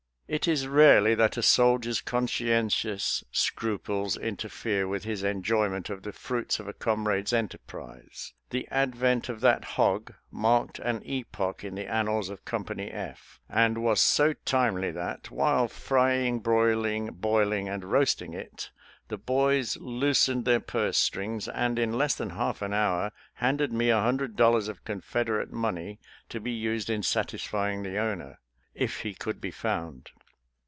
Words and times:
It 0.33 0.47
is 0.47 0.65
rarely 0.65 1.13
that 1.15 1.35
a 1.35 1.41
soldier's 1.43 1.99
conscientious 1.99 3.21
scruples 3.33 4.15
interfere 4.15 4.87
with 4.87 5.03
his 5.03 5.23
eojoyment 5.23 5.89
of 5.89 6.03
the 6.03 6.13
fruits 6.13 6.57
of 6.57 6.69
a 6.69 6.73
comrade's 6.73 7.33
enterprise. 7.33 8.33
The 8.49 8.65
advent 8.71 9.27
of 9.27 9.41
that 9.41 9.65
hog 9.75 10.13
marked 10.31 10.79
an 10.79 11.03
epoch 11.05 11.65
in 11.65 11.75
the 11.75 11.85
annals 11.85 12.29
of 12.29 12.45
Company 12.45 12.89
F, 12.89 13.41
and 13.49 13.79
was 13.83 13.99
so 13.99 14.31
timely 14.45 14.89
that, 14.91 15.31
while 15.31 15.67
frying, 15.67 16.39
broiling, 16.39 17.07
boiling, 17.07 17.67
and 17.67 17.83
roasting 17.83 18.33
it, 18.33 18.71
the 19.09 19.17
boys 19.17 19.75
loosened 19.81 20.45
their 20.45 20.61
purse 20.61 20.97
strings, 20.97 21.49
and 21.49 21.77
in 21.77 21.97
less 21.97 22.15
than 22.15 22.29
half 22.29 22.61
an 22.61 22.71
hour 22.71 23.11
handed 23.33 23.73
me 23.73 23.89
a 23.89 23.99
hundred 23.99 24.37
dollars 24.37 24.69
of 24.69 24.85
Confederate 24.85 25.51
money 25.51 25.99
to 26.29 26.39
be 26.39 26.51
used 26.51 26.89
in 26.89 27.03
satisfying 27.03 27.83
the 27.83 27.97
owner, 27.97 28.39
if 28.73 29.01
he 29.01 29.13
could 29.13 29.41
be 29.41 29.51
found. 29.51 30.09